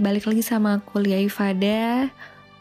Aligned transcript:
Balik 0.00 0.26
lagi 0.26 0.42
sama 0.42 0.82
kuliah 0.90 1.22
Ifada. 1.22 2.10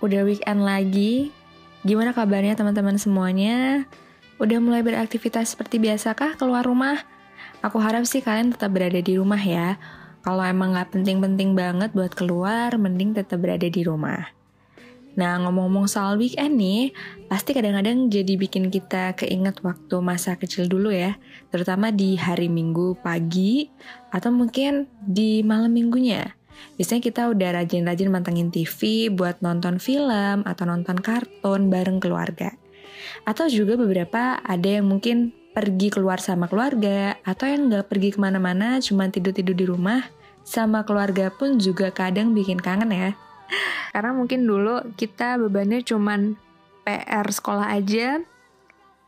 Udah 0.04 0.22
weekend 0.22 0.62
lagi. 0.62 1.34
Gimana 1.82 2.14
kabarnya 2.14 2.54
teman-teman 2.54 3.02
semuanya? 3.02 3.90
Udah 4.38 4.62
mulai 4.62 4.86
beraktivitas 4.86 5.58
seperti 5.58 5.82
biasa 5.82 6.14
kah 6.14 6.38
keluar 6.38 6.62
rumah? 6.68 7.02
Aku 7.66 7.82
harap 7.82 8.06
sih 8.06 8.22
kalian 8.22 8.54
tetap 8.54 8.70
berada 8.76 9.02
di 9.02 9.18
rumah 9.18 9.40
ya. 9.40 9.82
Kalau 10.22 10.46
emang 10.46 10.78
nggak 10.78 10.94
penting-penting 10.94 11.58
banget 11.58 11.90
buat 11.98 12.14
keluar, 12.14 12.76
mending 12.78 13.18
tetap 13.18 13.42
berada 13.42 13.66
di 13.66 13.82
rumah. 13.82 14.30
Nah, 15.14 15.38
ngomong-ngomong 15.46 15.86
soal 15.86 16.18
weekend 16.18 16.58
nih, 16.58 16.90
pasti 17.30 17.54
kadang-kadang 17.54 18.10
jadi 18.10 18.34
bikin 18.34 18.74
kita 18.74 19.14
keinget 19.14 19.62
waktu 19.62 19.96
masa 20.02 20.34
kecil 20.38 20.66
dulu 20.66 20.90
ya, 20.90 21.22
terutama 21.54 21.94
di 21.94 22.18
hari 22.18 22.50
Minggu 22.50 22.98
pagi 22.98 23.70
atau 24.10 24.34
mungkin 24.34 24.90
di 25.06 25.46
malam 25.46 25.70
minggunya. 25.70 26.34
Biasanya 26.76 27.02
kita 27.04 27.22
udah 27.30 27.50
rajin-rajin 27.62 28.10
mantengin 28.10 28.50
TV 28.50 29.10
buat 29.14 29.40
nonton 29.46 29.78
film 29.78 30.42
atau 30.44 30.64
nonton 30.66 30.98
kartun 30.98 31.70
bareng 31.70 32.02
keluarga. 32.02 32.54
Atau 33.28 33.52
juga 33.52 33.78
beberapa 33.78 34.42
ada 34.42 34.70
yang 34.70 34.90
mungkin 34.90 35.32
pergi 35.54 35.94
keluar 35.94 36.18
sama 36.18 36.50
keluarga 36.50 37.22
atau 37.22 37.46
yang 37.46 37.70
nggak 37.70 37.86
pergi 37.86 38.18
ke 38.18 38.20
mana-mana 38.20 38.82
cuma 38.82 39.06
tidur-tidur 39.06 39.54
di 39.54 39.66
rumah 39.70 40.02
sama 40.42 40.82
keluarga 40.82 41.30
pun 41.30 41.62
juga 41.62 41.94
kadang 41.94 42.34
bikin 42.34 42.58
kangen 42.58 42.90
ya. 42.90 43.12
Karena 43.94 44.12
mungkin 44.18 44.50
dulu 44.50 44.82
kita 44.98 45.38
bebannya 45.38 45.86
cuman 45.86 46.36
PR 46.84 47.28
sekolah 47.30 47.72
aja, 47.80 48.20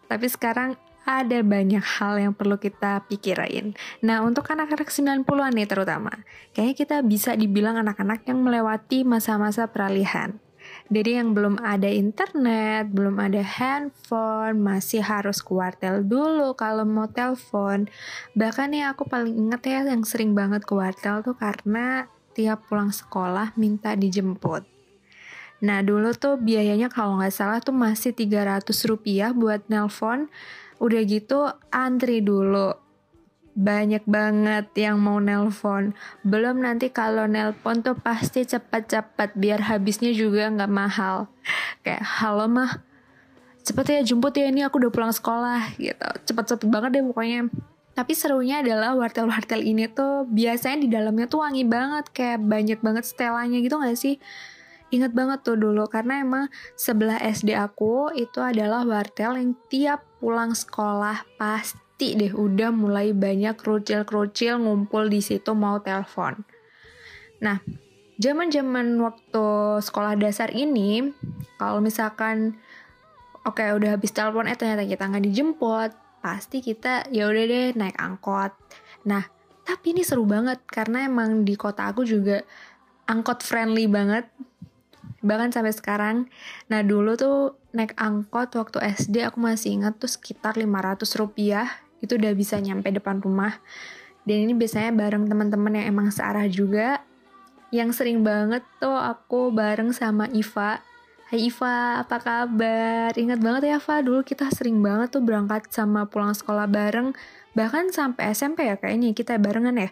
tapi 0.07 0.27
sekarang 0.29 0.79
ada 1.05 1.39
banyak 1.45 1.85
hal 1.85 2.17
yang 2.17 2.33
perlu 2.33 2.57
kita 2.57 3.05
pikirin. 3.05 3.77
Nah, 4.01 4.25
untuk 4.25 4.49
anak-anak 4.49 4.89
90-an 4.89 5.53
nih 5.53 5.69
terutama, 5.69 6.11
kayaknya 6.57 6.75
kita 6.75 6.97
bisa 7.05 7.37
dibilang 7.37 7.77
anak-anak 7.77 8.25
yang 8.25 8.41
melewati 8.41 9.05
masa-masa 9.05 9.69
peralihan. 9.69 10.41
Dari 10.85 11.17
yang 11.17 11.33
belum 11.33 11.61
ada 11.61 11.89
internet, 11.89 12.89
belum 12.89 13.17
ada 13.21 13.41
handphone, 13.41 14.61
masih 14.61 15.01
harus 15.01 15.41
kuartel 15.41 16.05
dulu 16.05 16.57
kalau 16.57 16.85
mau 16.85 17.09
telepon. 17.09 17.89
Bahkan 18.37 18.73
nih 18.73 18.89
aku 18.89 19.05
paling 19.05 19.33
inget 19.33 19.61
ya 19.65 19.81
yang 19.85 20.05
sering 20.05 20.33
banget 20.33 20.65
kuartel 20.65 21.21
tuh 21.21 21.37
karena 21.37 22.09
tiap 22.37 22.65
pulang 22.69 22.93
sekolah 22.93 23.53
minta 23.57 23.97
dijemput. 23.97 24.65
Nah 25.63 25.81
dulu 25.81 26.11
tuh 26.13 26.37
biayanya 26.37 26.91
kalau 26.91 27.17
nggak 27.17 27.33
salah 27.33 27.57
tuh 27.63 27.73
masih 27.73 28.11
300 28.13 28.69
rupiah 28.85 29.31
buat 29.31 29.65
nelpon. 29.71 30.29
Udah 30.79 31.01
gitu 31.07 31.49
antri 31.71 32.19
dulu. 32.19 32.75
Banyak 33.55 34.03
banget 34.03 34.67
yang 34.75 34.99
mau 34.99 35.23
nelpon. 35.23 35.95
Belum 36.27 36.59
nanti 36.59 36.91
kalau 36.91 37.23
nelpon 37.23 37.79
tuh 37.79 37.95
pasti 37.95 38.43
cepet-cepet 38.43 39.39
biar 39.39 39.63
habisnya 39.71 40.11
juga 40.11 40.51
nggak 40.51 40.71
mahal. 40.71 41.31
Kayak 41.79 42.03
halo 42.19 42.51
mah 42.51 42.83
cepet 43.65 43.85
ya 43.97 43.99
jemput 44.05 44.37
ya 44.37 44.51
ini 44.51 44.61
aku 44.61 44.77
udah 44.77 44.91
pulang 44.93 45.15
sekolah 45.15 45.73
gitu. 45.79 46.09
Cepet-cepet 46.27 46.67
banget 46.69 46.99
deh 46.99 47.03
pokoknya. 47.07 47.49
Tapi 47.95 48.11
serunya 48.11 48.59
adalah 48.59 48.91
wartel-wartel 48.91 49.63
ini 49.63 49.87
tuh 49.87 50.27
biasanya 50.27 50.77
di 50.83 50.89
dalamnya 50.91 51.31
tuh 51.31 51.47
wangi 51.47 51.63
banget, 51.63 52.11
kayak 52.11 52.43
banyak 52.43 52.83
banget 52.83 53.07
setelannya 53.07 53.63
gitu 53.63 53.79
gak 53.79 53.95
sih? 53.95 54.19
Ingat 54.93 55.11
banget 55.17 55.39
tuh 55.41 55.57
dulu, 55.57 55.89
karena 55.89 56.21
emang 56.21 56.45
sebelah 56.77 57.17
SD 57.17 57.57
aku 57.57 58.13
itu 58.13 58.37
adalah 58.39 58.85
wartel 58.85 59.37
yang 59.37 59.57
tiap 59.67 60.05
pulang 60.21 60.53
sekolah 60.53 61.25
pasti 61.41 62.13
deh 62.13 62.31
udah 62.31 62.69
mulai 62.69 63.15
banyak 63.15 63.57
kerucil-kerucil 63.57 64.61
ngumpul 64.61 65.09
di 65.09 65.23
situ 65.23 65.55
mau 65.57 65.81
telepon. 65.81 66.43
Nah, 67.41 67.59
zaman-zaman 68.21 68.95
waktu 69.01 69.45
sekolah 69.83 70.15
dasar 70.15 70.53
ini, 70.53 71.11
kalau 71.59 71.83
misalkan 71.83 72.55
oke 73.45 73.61
okay, 73.61 73.73
udah 73.75 73.95
habis 73.99 74.11
telepon 74.13 74.49
eh 74.49 74.57
ternyata 74.57 74.85
kita 74.87 75.03
nggak 75.05 75.25
dijemput, 75.29 75.91
pasti 76.25 76.61
kita 76.63 77.09
ya 77.13 77.29
udah 77.29 77.43
deh 77.45 77.67
naik 77.77 77.97
angkot. 78.01 78.51
Nah, 79.05 79.23
tapi 79.61 79.93
ini 79.93 80.01
seru 80.01 80.25
banget 80.25 80.61
karena 80.65 81.05
emang 81.05 81.45
di 81.45 81.53
kota 81.53 81.89
aku 81.89 82.01
juga 82.05 82.41
angkot 83.05 83.45
friendly 83.45 83.85
banget. 83.85 84.25
Bahkan 85.25 85.49
sampai 85.57 85.73
sekarang. 85.73 86.29
Nah, 86.69 86.85
dulu 86.85 87.17
tuh 87.17 87.57
naik 87.73 87.97
angkot 87.97 88.53
waktu 88.53 88.77
SD 88.93 89.25
aku 89.25 89.41
masih 89.41 89.81
ingat 89.81 89.97
tuh 89.97 90.07
sekitar 90.07 90.53
500 90.53 91.01
rupiah. 91.17 91.65
Itu 91.97 92.21
udah 92.21 92.37
bisa 92.37 92.61
nyampe 92.61 92.93
depan 92.93 93.25
rumah. 93.25 93.57
Dan 94.21 94.45
ini 94.45 94.53
biasanya 94.53 94.93
bareng 94.93 95.25
teman-teman 95.25 95.81
yang 95.81 95.97
emang 95.97 96.13
searah 96.13 96.45
juga. 96.45 97.01
Yang 97.73 97.97
sering 97.97 98.21
banget 98.21 98.61
tuh 98.77 98.93
aku 98.93 99.49
bareng 99.49 99.89
sama 99.89 100.29
Iva 100.29 100.85
Hai 101.25 101.49
Iva, 101.49 102.05
apa 102.05 102.21
kabar? 102.21 103.09
Ingat 103.17 103.41
banget 103.41 103.73
ya 103.73 103.81
Iva, 103.81 104.05
dulu 104.05 104.21
kita 104.21 104.45
sering 104.53 104.85
banget 104.85 105.09
tuh 105.09 105.25
berangkat 105.25 105.73
sama 105.73 106.05
pulang 106.05 106.37
sekolah 106.37 106.69
bareng, 106.69 107.17
bahkan 107.57 107.89
sampai 107.89 108.29
SMP 108.29 108.69
ya 108.69 108.77
kayaknya 108.77 109.09
kita 109.17 109.33
barengan 109.41 109.73
ya. 109.73 109.89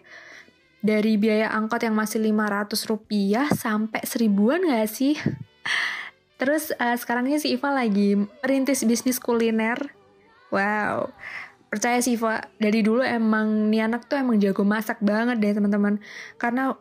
Dari 0.84 1.16
biaya 1.16 1.48
angkot 1.48 1.80
yang 1.80 1.96
masih 1.96 2.20
500 2.20 2.76
rupiah 2.92 3.48
sampai 3.48 4.04
seribuan 4.04 4.68
gak 4.68 4.84
sih? 4.92 5.16
Terus 6.40 6.76
uh, 6.76 6.92
sekarang 7.00 7.24
ini 7.32 7.40
si 7.40 7.56
Iva 7.56 7.72
lagi 7.72 8.20
merintis 8.20 8.84
bisnis 8.84 9.16
kuliner. 9.16 9.96
Wow, 10.52 11.08
percaya 11.72 12.04
sih 12.04 12.20
Iva, 12.20 12.44
dari 12.60 12.84
dulu 12.84 13.00
emang 13.00 13.72
nih 13.72 13.88
anak 13.88 14.12
tuh 14.12 14.20
emang 14.20 14.36
jago 14.36 14.60
masak 14.60 15.00
banget 15.00 15.40
deh 15.40 15.56
teman-teman. 15.56 16.04
Karena 16.36 16.76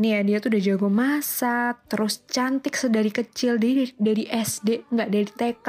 nih 0.00 0.16
ya 0.16 0.20
dia 0.24 0.36
tuh 0.40 0.48
udah 0.56 0.62
jago 0.64 0.88
masak 0.88 1.84
terus 1.92 2.24
cantik 2.24 2.72
sedari 2.72 3.12
kecil 3.12 3.60
dari 3.60 3.92
dari 4.00 4.24
SD 4.24 4.88
nggak 4.88 5.08
dari 5.12 5.28
TK 5.28 5.66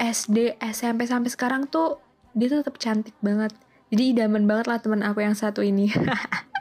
SD 0.00 0.38
SMP 0.72 1.04
sampai 1.04 1.28
sekarang 1.28 1.68
tuh 1.68 2.00
dia 2.32 2.48
tuh 2.48 2.64
tetap 2.64 2.80
cantik 2.80 3.12
banget 3.20 3.52
jadi 3.92 4.16
idaman 4.16 4.48
banget 4.48 4.66
lah 4.72 4.80
teman 4.80 5.04
aku 5.04 5.20
yang 5.20 5.36
satu 5.36 5.60
ini 5.60 5.92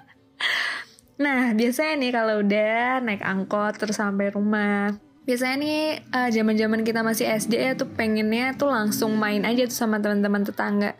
nah 1.23 1.55
biasanya 1.55 1.93
nih 2.03 2.11
kalau 2.11 2.35
udah 2.43 2.99
naik 2.99 3.23
angkot 3.23 3.79
terus 3.79 3.95
sampai 3.95 4.35
rumah 4.35 4.91
biasanya 5.23 5.55
nih 5.63 5.83
uh, 6.11 6.29
zaman-zaman 6.35 6.83
kita 6.83 6.99
masih 6.99 7.31
SD 7.31 7.53
ya 7.55 7.71
tuh 7.79 7.87
pengennya 7.87 8.59
tuh 8.59 8.67
langsung 8.67 9.15
main 9.15 9.47
aja 9.47 9.63
tuh 9.63 9.77
sama 9.87 10.03
teman-teman 10.03 10.43
tetangga 10.43 10.99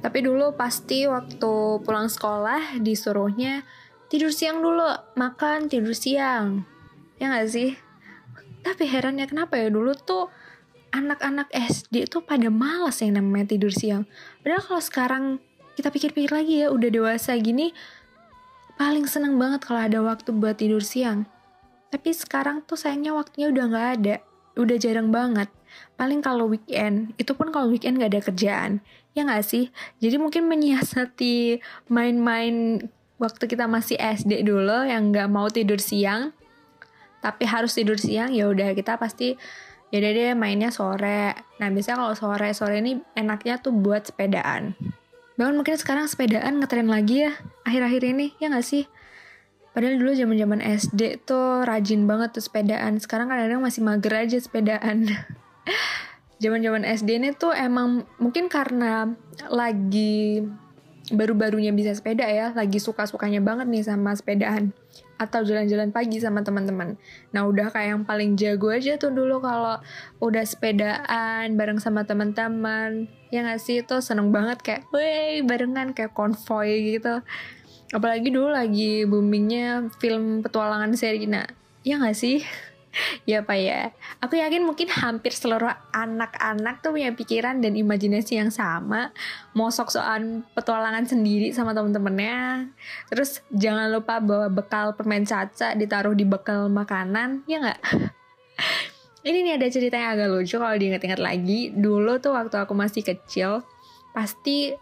tapi 0.00 0.24
dulu 0.24 0.56
pasti 0.56 1.04
waktu 1.04 1.84
pulang 1.84 2.08
sekolah 2.08 2.80
disuruhnya 2.80 3.62
tidur 4.10 4.32
siang 4.32 4.64
dulu, 4.64 4.84
makan, 5.14 5.68
tidur 5.70 5.92
siang. 5.92 6.66
Ya 7.20 7.30
gak 7.30 7.52
sih? 7.52 7.76
Tapi 8.64 8.84
herannya 8.88 9.28
kenapa 9.28 9.60
ya 9.60 9.68
dulu 9.68 9.92
tuh 9.94 10.32
anak-anak 10.90 11.52
SD 11.54 12.10
tuh 12.10 12.26
pada 12.26 12.50
malas 12.50 12.98
yang 13.04 13.20
namanya 13.20 13.54
tidur 13.54 13.70
siang. 13.70 14.08
Padahal 14.42 14.64
kalau 14.66 14.82
sekarang 14.82 15.24
kita 15.76 15.92
pikir-pikir 15.92 16.34
lagi 16.34 16.66
ya, 16.66 16.74
udah 16.74 16.90
dewasa 16.90 17.36
gini, 17.38 17.70
paling 18.80 19.04
seneng 19.04 19.36
banget 19.36 19.60
kalau 19.68 19.84
ada 19.84 20.00
waktu 20.00 20.32
buat 20.32 20.56
tidur 20.56 20.80
siang. 20.80 21.28
Tapi 21.92 22.16
sekarang 22.16 22.64
tuh 22.64 22.80
sayangnya 22.80 23.12
waktunya 23.12 23.52
udah 23.52 23.64
gak 23.68 23.88
ada. 24.00 24.16
Udah 24.56 24.76
jarang 24.80 25.12
banget. 25.12 25.52
Paling 26.00 26.24
kalau 26.24 26.48
weekend, 26.48 27.12
itu 27.20 27.36
pun 27.36 27.52
kalau 27.52 27.68
weekend 27.68 28.00
gak 28.00 28.16
ada 28.16 28.24
kerjaan. 28.24 28.80
Ya 29.12 29.28
gak 29.28 29.44
sih? 29.44 29.68
Jadi 30.00 30.16
mungkin 30.16 30.48
menyiasati 30.48 31.60
main-main 31.92 32.80
waktu 33.20 33.44
kita 33.52 33.68
masih 33.68 34.00
SD 34.00 34.48
dulu 34.48 34.88
yang 34.88 35.12
nggak 35.12 35.28
mau 35.28 35.44
tidur 35.52 35.76
siang 35.76 36.32
tapi 37.20 37.44
harus 37.44 37.76
tidur 37.76 38.00
siang 38.00 38.32
ya 38.32 38.48
udah 38.48 38.72
kita 38.72 38.96
pasti 38.96 39.36
ya 39.92 40.00
deh 40.00 40.32
mainnya 40.32 40.72
sore 40.72 41.36
nah 41.60 41.68
biasanya 41.68 42.00
kalau 42.00 42.14
sore 42.16 42.48
sore 42.56 42.80
ini 42.80 42.96
enaknya 43.12 43.60
tuh 43.60 43.76
buat 43.76 44.08
sepedaan 44.08 44.72
bahkan 45.40 45.56
mungkin 45.56 45.80
sekarang 45.80 46.04
sepedaan 46.04 46.60
ngetren 46.60 46.92
lagi 46.92 47.24
ya 47.24 47.32
akhir-akhir 47.64 48.02
ini 48.04 48.36
ya 48.36 48.52
nggak 48.52 48.60
sih? 48.60 48.84
Padahal 49.72 49.96
dulu 49.96 50.12
zaman 50.12 50.36
zaman 50.36 50.60
SD 50.60 51.24
tuh 51.24 51.64
rajin 51.64 52.04
banget 52.04 52.36
tuh 52.36 52.44
sepedaan. 52.44 53.00
Sekarang 53.00 53.32
kadang-kadang 53.32 53.64
masih 53.64 53.80
mager 53.80 54.12
aja 54.12 54.36
sepedaan. 54.36 55.08
Zaman 56.40 56.64
zaman 56.64 56.88
SD 56.88 57.20
ini 57.20 57.36
tuh 57.36 57.52
emang 57.52 58.08
mungkin 58.16 58.48
karena 58.48 59.12
lagi 59.52 60.40
baru-barunya 61.10 61.74
bisa 61.74 61.90
sepeda 61.92 62.24
ya, 62.26 62.54
lagi 62.54 62.78
suka-sukanya 62.78 63.42
banget 63.42 63.66
nih 63.66 63.82
sama 63.84 64.14
sepedaan 64.14 64.70
atau 65.20 65.44
jalan-jalan 65.44 65.92
pagi 65.92 66.16
sama 66.16 66.40
teman-teman. 66.40 66.96
Nah, 67.36 67.44
udah 67.44 67.68
kayak 67.68 67.88
yang 67.92 68.02
paling 68.08 68.40
jago 68.40 68.72
aja 68.72 68.96
tuh 68.96 69.12
dulu 69.12 69.44
kalau 69.44 69.76
udah 70.24 70.44
sepedaan 70.46 71.60
bareng 71.60 71.76
sama 71.76 72.08
teman-teman. 72.08 73.04
Ya 73.28 73.44
nggak 73.44 73.60
sih 73.60 73.84
itu 73.84 74.00
seneng 74.00 74.32
banget 74.32 74.64
kayak, 74.64 74.88
weh 74.94 75.44
barengan 75.44 75.92
kayak 75.92 76.16
konvoy 76.16 76.96
gitu. 76.96 77.20
Apalagi 77.92 78.32
dulu 78.32 78.48
lagi 78.54 79.04
boomingnya 79.04 79.92
film 80.00 80.40
petualangan 80.40 80.96
Serina. 80.96 81.44
Ya 81.84 82.00
nggak 82.00 82.16
sih? 82.16 82.40
Ya 83.30 83.42
pak 83.46 83.58
ya. 83.58 83.94
Aku 84.18 84.36
yakin 84.36 84.66
mungkin 84.66 84.90
hampir 84.90 85.30
seluruh 85.30 85.70
anak-anak 85.94 86.82
tuh 86.82 86.94
punya 86.94 87.14
pikiran 87.14 87.62
dan 87.62 87.78
imajinasi 87.78 88.38
yang 88.38 88.50
sama. 88.50 89.14
Mau 89.54 89.70
sok-sokan 89.70 90.42
petualangan 90.54 91.06
sendiri 91.06 91.54
sama 91.54 91.72
temen-temennya. 91.72 92.70
Terus 93.10 93.42
jangan 93.54 93.90
lupa 93.90 94.18
bawa 94.18 94.50
bekal 94.50 94.94
permen 94.98 95.22
caca 95.26 95.74
ditaruh 95.74 96.14
di 96.14 96.26
bekal 96.26 96.66
makanan 96.66 97.46
ya 97.46 97.62
nggak? 97.62 97.80
Ini 99.20 99.38
nih 99.44 99.54
ada 99.60 99.68
cerita 99.68 100.00
yang 100.00 100.16
agak 100.16 100.28
lucu 100.32 100.56
kalau 100.56 100.76
diingat-ingat 100.76 101.20
lagi. 101.20 101.68
Dulu 101.76 102.16
tuh 102.24 102.32
waktu 102.32 102.56
aku 102.56 102.72
masih 102.72 103.04
kecil 103.04 103.60
pasti 104.10 104.72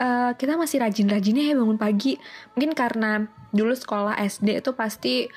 uh, 0.00 0.32
kita 0.34 0.56
masih 0.56 0.80
rajin-rajinnya 0.80 1.52
ya 1.52 1.54
bangun 1.54 1.76
pagi. 1.76 2.16
Mungkin 2.56 2.72
karena 2.72 3.28
dulu 3.52 3.76
sekolah 3.76 4.16
SD 4.16 4.64
itu 4.64 4.72
pasti 4.72 5.28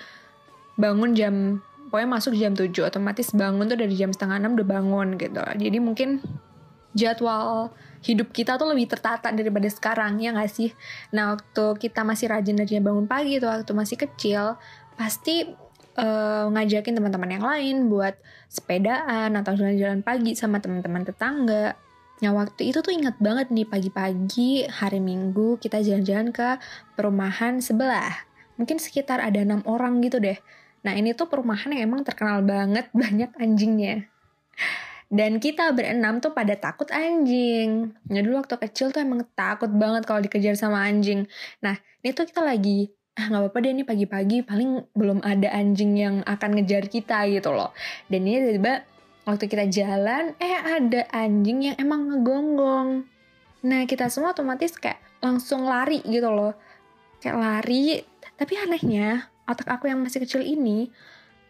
bangun 0.79 1.11
jam 1.11 1.59
pokoknya 1.91 2.09
masuk 2.09 2.33
jam 2.39 2.55
7 2.55 2.71
otomatis 2.87 3.35
bangun 3.35 3.67
tuh 3.67 3.75
dari 3.75 3.91
jam 3.99 4.15
setengah 4.15 4.39
6 4.39 4.55
udah 4.55 4.67
bangun 4.79 5.07
gitu 5.19 5.43
jadi 5.43 5.77
mungkin 5.83 6.23
jadwal 6.95 7.75
hidup 8.01 8.31
kita 8.31 8.55
tuh 8.55 8.71
lebih 8.71 8.87
tertata 8.87 9.29
daripada 9.35 9.67
sekarang 9.67 10.23
ya 10.23 10.31
gak 10.31 10.47
sih 10.47 10.71
nah 11.11 11.35
waktu 11.35 11.77
kita 11.77 12.07
masih 12.07 12.31
rajin-rajin 12.31 12.79
bangun 12.79 13.05
pagi 13.05 13.37
tuh 13.37 13.51
waktu 13.51 13.71
masih 13.75 13.99
kecil 13.99 14.55
pasti 14.95 15.51
uh, 15.99 16.47
ngajakin 16.47 16.95
teman-teman 16.95 17.31
yang 17.35 17.45
lain 17.45 17.75
buat 17.91 18.15
sepedaan 18.47 19.35
atau 19.35 19.51
jalan-jalan 19.59 19.99
pagi 19.99 20.31
sama 20.39 20.63
teman-teman 20.63 21.03
tetangga 21.03 21.75
Nah 22.21 22.31
waktu 22.37 22.69
itu 22.69 22.85
tuh 22.85 22.93
ingat 22.93 23.17
banget 23.17 23.49
nih 23.49 23.65
pagi-pagi 23.65 24.69
hari 24.69 25.01
Minggu 25.01 25.57
kita 25.57 25.81
jalan-jalan 25.81 26.29
ke 26.29 26.61
perumahan 26.93 27.57
sebelah. 27.59 28.29
Mungkin 28.61 28.77
sekitar 28.77 29.17
ada 29.17 29.41
enam 29.41 29.65
orang 29.65 30.05
gitu 30.05 30.21
deh. 30.21 30.37
Nah 30.81 30.93
ini 30.97 31.13
tuh 31.13 31.29
perumahan 31.29 31.69
yang 31.73 31.93
emang 31.93 32.01
terkenal 32.01 32.41
banget 32.41 32.89
banyak 33.01 33.31
anjingnya. 33.37 34.09
Dan 35.11 35.43
kita 35.43 35.75
berenam 35.75 36.23
tuh 36.23 36.31
pada 36.31 36.55
takut 36.55 36.87
anjing. 36.87 37.91
Nah 38.07 38.19
dulu 38.23 38.39
waktu 38.39 38.55
kecil 38.55 38.95
tuh 38.95 39.03
emang 39.03 39.27
takut 39.35 39.67
banget 39.67 40.07
kalau 40.07 40.23
dikejar 40.23 40.55
sama 40.55 40.87
anjing. 40.87 41.27
Nah 41.59 41.75
ini 41.99 42.15
tuh 42.15 42.23
kita 42.23 42.41
lagi 42.41 42.89
ah 43.19 43.27
nggak 43.27 43.43
apa-apa 43.43 43.57
deh 43.59 43.75
nih 43.75 43.83
pagi-pagi 43.83 44.37
paling 44.47 44.87
belum 44.95 45.19
ada 45.19 45.51
anjing 45.51 45.99
yang 45.99 46.15
akan 46.23 46.55
ngejar 46.55 46.87
kita 46.87 47.27
gitu 47.27 47.51
loh. 47.51 47.75
Dan 48.07 48.23
ini 48.23 48.39
tiba-tiba 48.39 48.87
waktu 49.27 49.45
kita 49.51 49.65
jalan 49.67 50.31
eh 50.39 50.57
ada 50.63 51.01
anjing 51.11 51.59
yang 51.67 51.75
emang 51.75 52.07
ngegonggong. 52.07 53.03
Nah 53.67 53.81
kita 53.83 54.07
semua 54.07 54.31
otomatis 54.31 54.79
kayak 54.79 55.03
langsung 55.19 55.67
lari 55.67 55.99
gitu 56.07 56.31
loh. 56.31 56.55
Kayak 57.19 57.37
lari, 57.37 58.01
tapi 58.39 58.57
anehnya 58.57 59.30
otak 59.47 59.67
aku 59.69 59.89
yang 59.89 59.99
masih 60.01 60.23
kecil 60.23 60.41
ini 60.41 60.89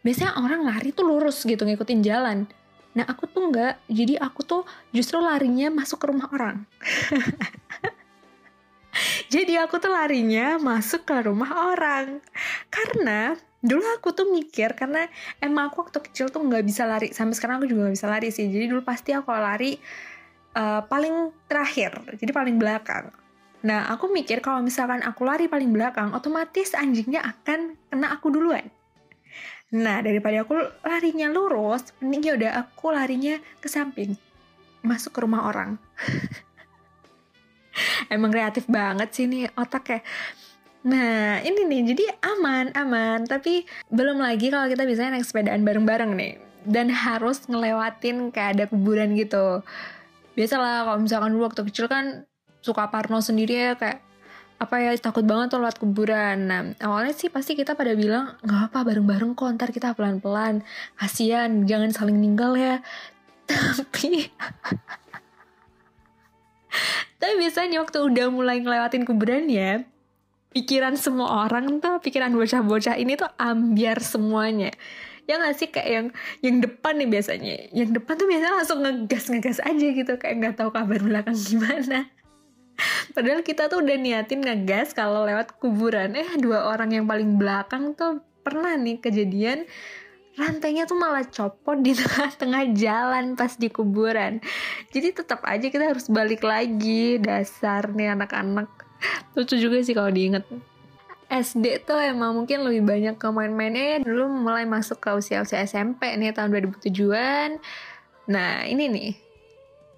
biasanya 0.01 0.38
orang 0.41 0.65
lari 0.65 0.89
tuh 0.91 1.05
lurus 1.05 1.45
gitu 1.45 1.61
ngikutin 1.61 2.01
jalan. 2.01 2.49
Nah 2.97 3.05
aku 3.07 3.29
tuh 3.29 3.47
enggak 3.47 3.79
jadi 3.88 4.19
aku 4.19 4.41
tuh 4.43 4.61
justru 4.91 5.21
larinya 5.21 5.71
masuk 5.71 6.03
ke 6.03 6.05
rumah 6.11 6.27
orang. 6.33 6.57
Jadi 9.31 9.55
aku 9.55 9.79
tuh 9.79 9.88
larinya 9.88 10.59
masuk 10.59 11.07
ke 11.07 11.15
rumah 11.23 11.71
orang. 11.71 12.19
Karena 12.67 13.31
dulu 13.63 13.79
aku 13.95 14.11
tuh 14.11 14.27
mikir 14.27 14.75
karena 14.75 15.07
emang 15.39 15.71
aku 15.71 15.87
waktu 15.87 16.03
kecil 16.03 16.27
tuh 16.27 16.44
nggak 16.44 16.67
bisa 16.67 16.83
lari 16.83 17.15
sampai 17.15 17.31
sekarang 17.39 17.63
aku 17.63 17.71
juga 17.71 17.87
nggak 17.87 17.95
bisa 17.95 18.11
lari 18.11 18.27
sih. 18.35 18.51
Jadi 18.51 18.67
dulu 18.67 18.83
pasti 18.83 19.15
aku 19.15 19.31
lari 19.31 19.79
uh, 20.55 20.81
paling 20.87 21.31
terakhir 21.47 21.95
jadi 22.19 22.31
paling 22.31 22.55
belakang 22.59 23.11
Nah, 23.61 23.93
aku 23.93 24.09
mikir 24.09 24.41
kalau 24.41 24.65
misalkan 24.65 25.05
aku 25.05 25.21
lari 25.21 25.45
paling 25.45 25.69
belakang, 25.69 26.17
otomatis 26.17 26.73
anjingnya 26.73 27.21
akan 27.21 27.77
kena 27.93 28.07
aku 28.09 28.33
duluan. 28.33 28.65
Nah, 29.71 30.01
daripada 30.01 30.41
aku 30.41 30.57
larinya 30.83 31.29
lurus, 31.29 31.93
mending 32.01 32.21
ya 32.25 32.33
udah 32.35 32.51
aku 32.65 32.91
larinya 32.91 33.37
ke 33.61 33.69
samping. 33.69 34.17
Masuk 34.81 35.13
ke 35.13 35.19
rumah 35.21 35.47
orang. 35.47 35.77
Emang 38.13 38.33
kreatif 38.33 38.65
banget 38.67 39.13
sih 39.13 39.29
nih 39.29 39.47
otaknya. 39.55 40.01
Nah, 40.81 41.37
ini 41.45 41.61
nih, 41.69 41.93
jadi 41.93 42.05
aman, 42.19 42.73
aman. 42.73 43.29
Tapi 43.29 43.63
belum 43.93 44.17
lagi 44.17 44.49
kalau 44.49 44.65
kita 44.65 44.83
bisa 44.89 45.07
naik 45.07 45.23
sepedaan 45.23 45.61
bareng-bareng 45.61 46.17
nih. 46.17 46.33
Dan 46.65 46.89
harus 46.89 47.45
ngelewatin 47.45 48.33
kayak 48.33 48.49
ada 48.57 48.65
kuburan 48.67 49.13
gitu. 49.13 49.61
Biasalah 50.33 50.89
kalau 50.89 50.99
misalkan 51.05 51.31
dulu 51.31 51.47
waktu 51.47 51.63
kecil 51.69 51.85
kan 51.85 52.25
suka 52.61 52.87
parno 52.93 53.19
sendiri 53.19 53.57
ya 53.57 53.73
kayak 53.75 53.99
apa 54.61 54.77
ya 54.77 54.93
takut 55.01 55.25
banget 55.25 55.57
tuh 55.57 55.59
lewat 55.59 55.81
kuburan. 55.81 56.37
Nah 56.45 56.61
awalnya 56.85 57.17
sih 57.17 57.33
pasti 57.33 57.57
kita 57.57 57.73
pada 57.73 57.97
bilang 57.97 58.37
nggak 58.45 58.61
apa 58.69 58.85
bareng-bareng 58.85 59.33
kok 59.33 59.49
ntar 59.57 59.73
kita 59.73 59.97
pelan-pelan. 59.97 60.61
Kasian 61.01 61.65
jangan 61.65 61.89
saling 61.89 62.21
ninggal 62.21 62.53
ya. 62.53 62.85
Tapi 63.49 64.21
tapi 67.21 67.37
biasanya 67.37 67.85
waktu 67.85 68.01
udah 68.01 68.33
mulai 68.33 68.65
ngelewatin 68.65 69.05
kuburan 69.05 69.45
ya 69.45 69.85
pikiran 70.51 70.97
semua 70.97 71.47
orang 71.47 71.79
tuh 71.79 72.01
pikiran 72.03 72.33
bocah-bocah 72.35 72.99
ini 72.99 73.15
tuh 73.15 73.29
ambiar 73.39 74.01
semuanya 74.01 74.73
ya 75.29 75.39
nggak 75.39 75.55
sih 75.55 75.69
kayak 75.69 75.89
yang 75.89 76.07
yang 76.43 76.57
depan 76.59 76.97
nih 76.97 77.07
biasanya 77.07 77.55
yang 77.71 77.93
depan 77.93 78.19
tuh 78.19 78.27
biasanya 78.27 78.53
langsung 78.57 78.79
ngegas 78.83 79.31
ngegas 79.31 79.59
aja 79.63 79.87
gitu 79.93 80.13
kayak 80.17 80.35
nggak 80.43 80.55
tahu 80.59 80.73
kabar 80.73 80.99
belakang 80.99 81.37
gimana 81.37 82.09
Padahal 83.15 83.44
kita 83.44 83.68
tuh 83.68 83.83
udah 83.83 83.97
niatin 84.00 84.41
ngegas 84.41 84.95
kalau 84.95 85.27
lewat 85.27 85.59
kuburan. 85.59 86.15
Eh, 86.15 86.39
dua 86.39 86.71
orang 86.71 86.95
yang 86.95 87.06
paling 87.06 87.35
belakang 87.35 87.94
tuh 87.94 88.23
pernah 88.41 88.73
nih 88.73 88.97
kejadian 88.97 89.69
rantainya 90.39 90.88
tuh 90.88 90.95
malah 90.95 91.27
copot 91.27 91.77
di 91.83 91.91
tengah-tengah 92.00 92.71
jalan 92.73 93.35
pas 93.35 93.53
di 93.59 93.68
kuburan. 93.68 94.39
Jadi 94.89 95.12
tetap 95.12 95.44
aja 95.44 95.68
kita 95.68 95.91
harus 95.91 96.07
balik 96.07 96.41
lagi. 96.41 97.19
Dasar 97.19 97.91
nih 97.91 98.15
anak-anak. 98.15 98.69
Lucu 99.35 99.57
juga 99.57 99.81
sih 99.81 99.94
kalau 99.94 100.09
diinget. 100.13 100.45
SD 101.31 101.88
tuh 101.88 101.95
emang 101.95 102.35
mungkin 102.35 102.68
lebih 102.68 102.83
banyak 102.83 103.15
ke 103.15 103.27
main-mainnya 103.31 104.03
dulu 104.03 104.27
mulai 104.27 104.68
masuk 104.68 105.00
ke 105.00 105.15
usia-usia 105.15 105.63
SMP 105.63 106.12
nih 106.19 106.35
tahun 106.35 106.51
2007-an. 106.51 107.56
Nah, 108.27 108.68
ini 108.68 108.91
nih 108.91 109.12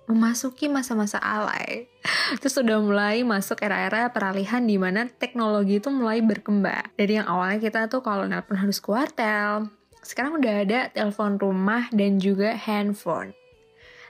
memasuki 0.08 0.68
masa-masa 0.68 1.20
alay. 1.20 1.88
Terus 2.40 2.54
sudah 2.56 2.80
mulai 2.80 3.24
masuk 3.24 3.64
era-era 3.64 4.12
peralihan 4.12 4.64
di 4.64 4.76
mana 4.76 5.08
teknologi 5.08 5.80
itu 5.80 5.90
mulai 5.90 6.20
berkembang. 6.20 6.92
Dari 6.96 7.20
yang 7.20 7.28
awalnya 7.28 7.60
kita 7.64 7.88
tuh 7.88 8.04
kalau 8.04 8.28
nelpon 8.28 8.60
harus 8.60 8.84
kuartel, 8.84 9.72
sekarang 10.04 10.40
udah 10.40 10.54
ada 10.68 10.80
telepon 10.92 11.40
rumah 11.40 11.88
dan 11.96 12.20
juga 12.20 12.54
handphone. 12.54 13.32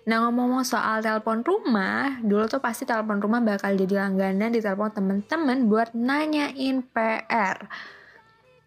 Nah 0.03 0.19
ngomong-ngomong 0.27 0.67
soal 0.67 0.99
telepon 0.99 1.47
rumah, 1.47 2.19
dulu 2.19 2.43
tuh 2.51 2.59
pasti 2.59 2.83
telepon 2.83 3.23
rumah 3.23 3.39
bakal 3.39 3.71
jadi 3.71 4.03
langganan 4.03 4.51
di 4.51 4.59
telepon 4.59 4.91
temen-temen 4.91 5.71
buat 5.71 5.95
nanyain 5.95 6.83
PR 6.91 7.71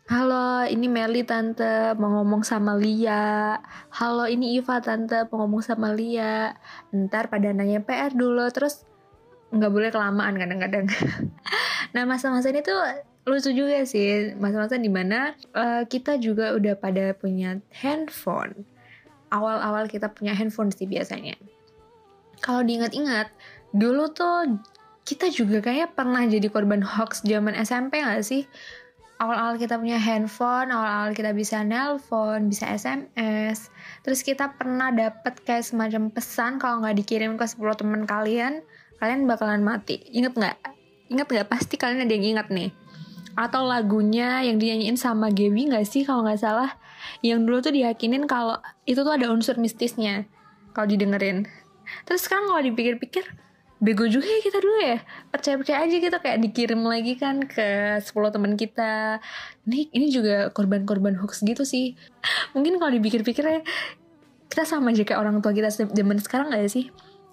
Halo, 0.06 0.62
ini 0.70 0.86
Meli 0.86 1.26
tante 1.26 1.98
mau 1.98 2.22
ngomong 2.22 2.46
sama 2.46 2.78
Lia. 2.78 3.58
Halo, 3.90 4.30
ini 4.30 4.54
Iva 4.54 4.78
tante 4.78 5.26
mau 5.26 5.42
ngomong 5.42 5.66
sama 5.66 5.90
Lia. 5.90 6.54
Ntar 6.94 7.26
pada 7.26 7.50
nanya 7.50 7.82
PR 7.82 8.14
dulu, 8.14 8.46
terus 8.54 8.86
nggak 9.50 9.66
boleh 9.66 9.90
kelamaan 9.90 10.38
kadang-kadang. 10.38 10.86
nah 11.94 12.06
masa-masa 12.06 12.54
ini 12.54 12.62
tuh 12.62 12.78
lucu 13.26 13.50
juga 13.50 13.82
sih 13.82 14.30
masa-masa 14.38 14.78
di 14.78 14.86
mana 14.86 15.34
uh, 15.58 15.82
kita 15.82 16.22
juga 16.22 16.54
udah 16.54 16.78
pada 16.78 17.10
punya 17.18 17.58
handphone. 17.74 18.62
Awal-awal 19.34 19.90
kita 19.90 20.06
punya 20.14 20.38
handphone 20.38 20.70
sih 20.70 20.86
biasanya. 20.86 21.34
Kalau 22.46 22.62
diingat-ingat, 22.62 23.34
dulu 23.74 24.06
tuh 24.14 24.54
kita 25.02 25.34
juga 25.34 25.58
kayak 25.66 25.98
pernah 25.98 26.22
jadi 26.30 26.46
korban 26.46 26.86
hoax 26.86 27.26
zaman 27.26 27.58
SMP 27.58 27.98
gak 28.06 28.22
sih? 28.22 28.46
Awal-awal 29.16 29.56
kita 29.56 29.80
punya 29.80 29.96
handphone, 29.96 30.68
awal-awal 30.68 31.16
kita 31.16 31.32
bisa 31.32 31.64
nelpon, 31.64 32.52
bisa 32.52 32.68
SMS, 32.68 33.72
terus 34.04 34.20
kita 34.20 34.52
pernah 34.56 34.92
dapet 34.92 35.40
kayak 35.44 35.64
semacam 35.64 36.12
pesan 36.12 36.60
kalau 36.60 36.84
nggak 36.84 36.96
dikirim 37.00 37.40
ke 37.40 37.44
10 37.48 37.80
teman 37.80 38.02
kalian, 38.04 38.60
kalian 39.00 39.24
bakalan 39.24 39.64
mati. 39.64 40.04
Ingat 40.12 40.36
nggak? 40.36 40.56
Ingat 41.12 41.26
nggak? 41.32 41.48
Pasti 41.48 41.80
kalian 41.80 42.04
ada 42.04 42.12
yang 42.12 42.36
ingat 42.36 42.48
nih. 42.52 42.70
Atau 43.36 43.68
lagunya 43.68 44.40
yang 44.44 44.56
dinyanyiin 44.56 44.96
sama 44.96 45.28
Gaby 45.28 45.72
nggak 45.72 45.84
sih 45.84 46.04
kalau 46.04 46.24
nggak 46.24 46.40
salah? 46.40 46.76
Yang 47.20 47.40
dulu 47.44 47.58
tuh 47.60 47.72
diyakinin 47.76 48.24
kalau 48.24 48.60
itu 48.88 49.00
tuh 49.00 49.12
ada 49.12 49.28
unsur 49.28 49.56
mistisnya 49.60 50.24
kalau 50.72 50.88
didengerin. 50.88 51.48
Terus 52.04 52.26
sekarang 52.26 52.50
kalau 52.50 52.62
dipikir-pikir, 52.64 53.24
bego 53.76 54.08
juga 54.08 54.24
ya 54.24 54.40
kita 54.40 54.58
dulu 54.60 54.78
ya. 54.80 54.98
Percaya-percaya 55.28 55.78
aja 55.84 55.96
gitu 56.00 56.16
kayak 56.16 56.38
dikirim 56.40 56.80
lagi 56.84 57.14
kan 57.20 57.44
ke 57.44 58.00
10 58.00 58.34
teman 58.34 58.56
kita. 58.56 59.20
Ini 59.68 59.92
ini 59.92 60.06
juga 60.08 60.48
korban-korban 60.52 61.16
hoax 61.20 61.44
gitu 61.44 61.62
sih. 61.68 61.96
Mungkin 62.56 62.80
kalau 62.80 62.92
dipikir-pikir 62.96 63.44
ya 63.44 63.60
kita 64.48 64.62
sama 64.64 64.94
aja 64.94 65.04
kayak 65.04 65.20
orang 65.20 65.44
tua 65.44 65.52
kita 65.52 65.68
zaman 65.68 66.16
sekarang 66.22 66.52
gak 66.54 66.62
ya 66.64 66.70
sih? 66.72 66.86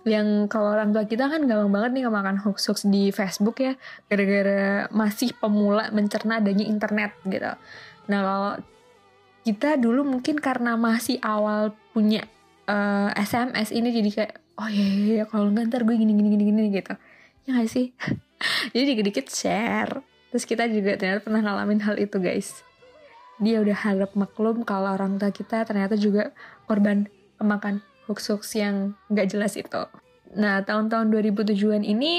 Yang 0.03 0.51
kalau 0.51 0.75
orang 0.75 0.91
tua 0.91 1.07
kita 1.07 1.31
kan 1.31 1.47
gampang 1.47 1.71
banget 1.71 1.91
nih 1.95 2.03
kemakan 2.11 2.37
hoax-hoax 2.43 2.91
di 2.91 3.15
Facebook 3.15 3.63
ya. 3.63 3.79
Gara-gara 4.11 4.91
masih 4.91 5.31
pemula 5.39 5.87
mencerna 5.95 6.43
adanya 6.43 6.67
internet 6.67 7.15
gitu. 7.23 7.55
Nah 8.11 8.19
kalau 8.19 8.53
kita 9.43 9.75
dulu 9.75 10.07
mungkin 10.07 10.39
karena 10.39 10.79
masih 10.79 11.19
awal 11.23 11.75
punya 11.91 12.23
uh, 12.67 13.09
eh, 13.11 13.23
SMS 13.23 13.69
ini 13.73 13.89
jadi 13.91 14.09
kayak 14.09 14.33
oh 14.59 14.69
iya, 14.69 14.85
iya, 14.85 15.03
iya 15.19 15.23
kalau 15.25 15.49
nggak 15.49 15.71
ntar 15.71 15.81
gue 15.87 15.95
gini 15.97 16.13
gini 16.13 16.29
gini 16.35 16.43
gini 16.49 16.61
gitu. 16.71 16.93
Ya 17.43 17.59
gak 17.59 17.69
sih? 17.71 17.91
Jadi 18.71 18.83
dikit-dikit 18.95 19.27
share. 19.27 19.99
Terus 20.31 20.47
kita 20.47 20.63
juga 20.71 20.95
ternyata 20.95 21.19
pernah 21.27 21.43
ngalamin 21.43 21.83
hal 21.83 21.99
itu 21.99 22.15
guys. 22.23 22.63
Dia 23.43 23.59
udah 23.59 23.75
harap 23.75 24.15
maklum 24.15 24.63
kalau 24.63 24.95
orang 24.95 25.19
tua 25.19 25.35
kita 25.35 25.67
ternyata 25.67 25.99
juga 25.99 26.31
korban 26.63 27.11
kemakan 27.35 27.83
hoax-hoax 28.07 28.55
yang 28.55 28.95
nggak 29.11 29.35
jelas 29.35 29.59
itu. 29.59 29.83
Nah 30.39 30.63
tahun-tahun 30.63 31.11
2007an 31.11 31.83
ini 31.83 32.13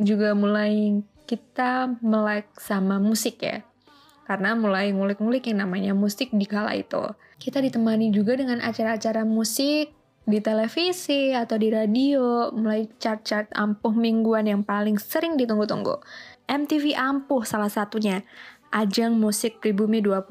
juga 0.00 0.32
mulai 0.32 1.04
kita 1.28 2.00
melek 2.00 2.48
sama 2.56 2.96
musik 3.00 3.40
ya 3.44 3.64
karena 4.24 4.56
mulai 4.56 4.90
ngulik-ngulik 4.90 5.48
yang 5.48 5.64
namanya 5.64 5.92
musik 5.92 6.32
di 6.32 6.48
kala 6.48 6.76
itu. 6.76 7.12
Kita 7.36 7.60
ditemani 7.60 8.08
juga 8.12 8.36
dengan 8.40 8.60
acara-acara 8.64 9.24
musik 9.28 9.92
di 10.24 10.40
televisi 10.40 11.36
atau 11.36 11.60
di 11.60 11.68
radio, 11.68 12.48
mulai 12.56 12.88
chart-chart 12.96 13.52
ampuh 13.52 13.92
mingguan 13.92 14.48
yang 14.48 14.64
paling 14.64 14.96
sering 14.96 15.36
ditunggu-tunggu. 15.36 16.00
MTV 16.48 16.96
Ampuh 16.96 17.44
salah 17.44 17.68
satunya, 17.68 18.24
ajang 18.72 19.16
musik 19.16 19.60
pribumi 19.60 20.00
20. 20.00 20.24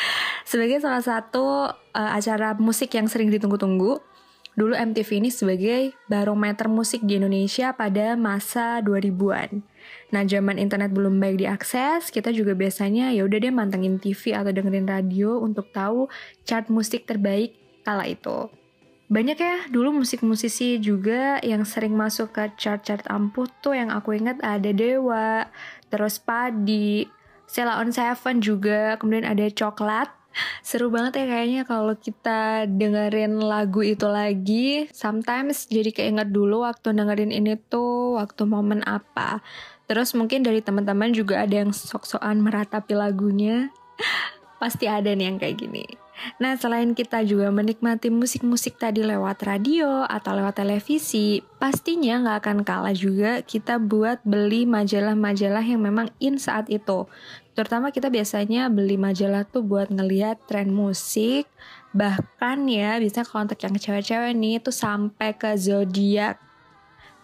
Sebagai 0.50 0.80
salah 0.80 1.04
satu 1.04 1.68
uh, 1.72 2.10
acara 2.16 2.56
musik 2.56 2.96
yang 2.96 3.08
sering 3.08 3.28
ditunggu-tunggu, 3.28 4.00
dulu 4.56 4.72
MTV 4.72 5.20
ini 5.20 5.28
sebagai 5.28 5.92
barometer 6.08 6.72
musik 6.72 7.04
di 7.04 7.20
Indonesia 7.20 7.76
pada 7.76 8.16
masa 8.16 8.80
2000-an. 8.80 9.60
Nah, 10.14 10.22
zaman 10.22 10.56
internet 10.56 10.94
belum 10.94 11.18
baik 11.18 11.42
diakses, 11.42 12.14
kita 12.14 12.30
juga 12.30 12.54
biasanya 12.54 13.10
ya 13.10 13.26
udah 13.26 13.38
deh 13.42 13.50
mantengin 13.50 13.98
TV 13.98 14.36
atau 14.38 14.54
dengerin 14.54 14.86
radio 14.86 15.42
untuk 15.42 15.74
tahu 15.74 16.06
chart 16.46 16.70
musik 16.70 17.06
terbaik 17.08 17.58
kala 17.82 18.06
itu. 18.06 18.50
Banyak 19.06 19.38
ya 19.38 19.56
dulu 19.70 20.02
musik-musisi 20.02 20.82
juga 20.82 21.38
yang 21.38 21.62
sering 21.62 21.94
masuk 21.94 22.34
ke 22.34 22.50
chart-chart 22.58 23.06
ampuh 23.06 23.46
tuh 23.62 23.78
yang 23.78 23.94
aku 23.94 24.18
ingat 24.18 24.42
ada 24.42 24.74
Dewa, 24.74 25.46
terus 25.86 26.18
Padi, 26.18 27.06
Sela 27.46 27.78
on 27.78 27.94
Seven 27.94 28.42
juga, 28.42 28.98
kemudian 28.98 29.22
ada 29.22 29.46
Coklat, 29.46 30.10
Seru 30.60 30.92
banget 30.92 31.24
ya 31.24 31.26
kayaknya 31.32 31.62
kalau 31.64 31.94
kita 31.96 32.68
dengerin 32.68 33.40
lagu 33.40 33.80
itu 33.80 34.04
lagi. 34.04 34.84
Sometimes 34.92 35.64
jadi 35.70 35.90
keinget 35.92 36.28
dulu 36.28 36.66
waktu 36.66 36.92
dengerin 36.92 37.32
ini 37.32 37.56
tuh 37.56 38.20
waktu 38.20 38.44
momen 38.44 38.84
apa. 38.84 39.40
Terus 39.86 40.14
mungkin 40.18 40.42
dari 40.42 40.58
teman-teman 40.62 41.14
juga 41.14 41.42
ada 41.42 41.62
yang 41.62 41.70
sok-sokan 41.70 42.42
meratapi 42.42 42.94
lagunya. 42.94 43.70
Pasti 44.60 44.90
ada 44.90 45.14
nih 45.14 45.30
yang 45.30 45.38
kayak 45.38 45.56
gini. 45.62 45.86
Nah, 46.40 46.56
selain 46.56 46.96
kita 46.96 47.20
juga 47.28 47.52
menikmati 47.52 48.08
musik-musik 48.08 48.80
tadi 48.80 49.04
lewat 49.04 49.44
radio 49.44 50.04
atau 50.08 50.32
lewat 50.32 50.64
televisi, 50.64 51.44
pastinya 51.60 52.24
nggak 52.24 52.38
akan 52.40 52.58
kalah 52.64 52.96
juga 52.96 53.44
kita 53.44 53.76
buat 53.76 54.24
beli 54.24 54.64
majalah-majalah 54.64 55.60
yang 55.60 55.84
memang 55.84 56.08
in 56.16 56.40
saat 56.40 56.72
itu. 56.72 57.04
Terutama 57.52 57.92
kita 57.92 58.08
biasanya 58.08 58.72
beli 58.72 58.96
majalah 58.96 59.44
tuh 59.44 59.64
buat 59.64 59.92
ngeliat 59.92 60.40
tren 60.48 60.72
musik, 60.72 61.48
bahkan 61.92 62.64
ya 62.64 62.96
kalau 63.28 63.48
untuk 63.48 63.60
yang 63.60 63.76
cewek-cewek 63.76 64.32
nih 64.36 64.60
tuh 64.60 64.72
sampai 64.72 65.36
ke 65.36 65.52
zodiak. 65.56 66.40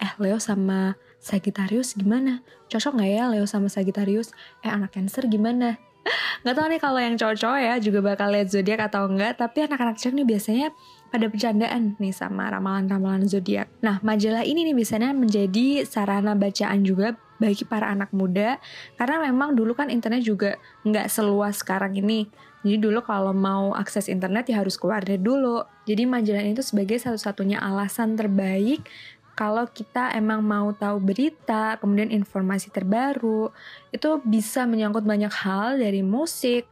Eh, 0.00 0.12
Leo 0.21 0.37
sama 0.37 0.97
Sagittarius 1.23 1.95
gimana? 1.95 2.43
Cocok 2.67 2.99
nggak 2.99 3.11
ya 3.14 3.25
Leo 3.31 3.47
sama 3.47 3.71
Sagittarius? 3.71 4.35
Eh 4.67 4.69
anak 4.69 4.91
Cancer 4.91 5.31
gimana? 5.31 5.79
Gak 6.43 6.59
tau 6.59 6.67
nih 6.67 6.83
kalau 6.83 6.99
yang 6.99 7.14
cowok-cowok 7.14 7.61
ya 7.62 7.75
juga 7.79 8.02
bakal 8.02 8.35
lihat 8.35 8.50
zodiak 8.50 8.91
atau 8.91 9.07
enggak, 9.07 9.38
tapi 9.38 9.62
anak-anak 9.62 9.95
cewek 9.95 10.19
nih 10.19 10.26
biasanya 10.26 10.67
pada 11.14 11.31
bercandaan 11.31 11.95
nih 12.02 12.11
sama 12.11 12.50
ramalan-ramalan 12.50 13.23
zodiak. 13.31 13.71
Nah, 13.79 14.02
majalah 14.02 14.43
ini 14.43 14.67
nih 14.67 14.75
biasanya 14.75 15.14
menjadi 15.14 15.87
sarana 15.87 16.35
bacaan 16.35 16.83
juga 16.83 17.14
bagi 17.38 17.62
para 17.67 17.91
anak 17.91 18.11
muda 18.14 18.59
karena 18.99 19.31
memang 19.31 19.59
dulu 19.59 19.75
kan 19.75 19.91
internet 19.91 20.26
juga 20.26 20.59
nggak 20.83 21.07
seluas 21.07 21.62
sekarang 21.62 21.95
ini. 21.95 22.26
Jadi 22.62 22.79
dulu 22.79 23.02
kalau 23.02 23.35
mau 23.35 23.75
akses 23.75 24.07
internet 24.07 24.47
ya 24.47 24.62
harus 24.62 24.79
keluar 24.79 25.02
dari 25.02 25.19
dulu. 25.19 25.67
Jadi 25.83 26.07
majalah 26.07 26.47
itu 26.47 26.62
sebagai 26.62 26.99
satu-satunya 27.02 27.59
alasan 27.59 28.14
terbaik 28.14 28.87
kalau 29.43 29.67
kita 29.67 30.15
emang 30.15 30.39
mau 30.39 30.71
tahu 30.71 31.03
berita, 31.03 31.75
kemudian 31.83 32.15
informasi 32.15 32.71
terbaru, 32.71 33.51
itu 33.91 34.23
bisa 34.23 34.71
menyangkut 34.71 35.03
banyak 35.03 35.35
hal 35.35 35.83
dari 35.83 35.99
musik, 35.99 36.63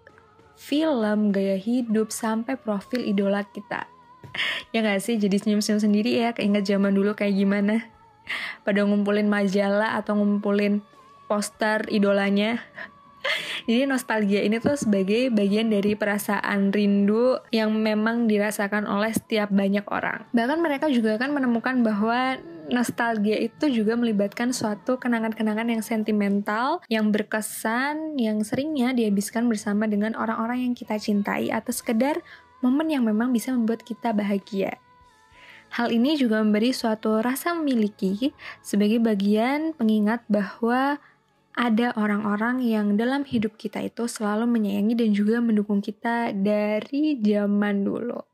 film, 0.55 1.35
gaya 1.35 1.59
hidup, 1.59 2.15
sampai 2.15 2.55
profil 2.55 3.03
idola 3.03 3.43
kita. 3.43 3.91
ya 4.71 4.87
gak 4.87 5.03
sih, 5.03 5.19
jadi 5.19 5.35
senyum-senyum 5.43 5.83
sendiri 5.83 6.15
ya, 6.15 6.31
keinget 6.31 6.63
zaman 6.63 6.95
dulu 6.95 7.19
kayak 7.19 7.35
gimana. 7.35 7.91
Pada 8.63 8.87
ngumpulin 8.87 9.27
majalah 9.27 9.99
atau 9.99 10.15
ngumpulin 10.23 10.79
poster 11.27 11.91
idolanya. 11.91 12.63
Jadi 13.69 13.85
nostalgia 13.85 14.41
ini 14.41 14.59
tuh 14.59 14.77
sebagai 14.77 15.29
bagian 15.29 15.69
dari 15.69 15.93
perasaan 15.95 16.73
rindu 16.73 17.37
yang 17.53 17.73
memang 17.77 18.27
dirasakan 18.27 18.89
oleh 18.89 19.13
setiap 19.13 19.53
banyak 19.53 19.85
orang. 19.93 20.25
Bahkan 20.33 20.59
mereka 20.59 20.87
juga 20.89 21.21
kan 21.21 21.31
menemukan 21.31 21.85
bahwa 21.85 22.41
nostalgia 22.71 23.37
itu 23.37 23.69
juga 23.69 23.99
melibatkan 23.99 24.55
suatu 24.55 24.97
kenangan-kenangan 24.97 25.69
yang 25.69 25.83
sentimental, 25.83 26.81
yang 26.87 27.11
berkesan, 27.11 28.17
yang 28.17 28.41
seringnya 28.47 28.95
dihabiskan 28.95 29.51
bersama 29.51 29.91
dengan 29.91 30.15
orang-orang 30.15 30.71
yang 30.71 30.75
kita 30.79 30.97
cintai 30.97 31.51
atau 31.51 31.75
sekedar 31.75 32.23
momen 32.63 32.89
yang 32.89 33.05
memang 33.05 33.35
bisa 33.35 33.51
membuat 33.51 33.83
kita 33.83 34.15
bahagia. 34.15 34.79
Hal 35.71 35.95
ini 35.95 36.19
juga 36.19 36.43
memberi 36.43 36.75
suatu 36.75 37.23
rasa 37.23 37.55
memiliki 37.55 38.35
sebagai 38.59 38.99
bagian 38.99 39.71
pengingat 39.79 40.27
bahwa 40.27 40.99
ada 41.55 41.95
orang-orang 41.95 42.63
yang 42.63 42.95
dalam 42.99 43.23
hidup 43.27 43.55
kita 43.59 43.83
itu 43.83 44.07
selalu 44.07 44.51
menyayangi 44.51 44.95
dan 44.99 45.11
juga 45.15 45.39
mendukung 45.43 45.83
kita 45.83 46.35
dari 46.35 47.19
zaman 47.23 47.87
dulu. 47.87 48.30